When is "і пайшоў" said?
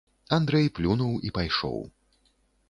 1.29-1.79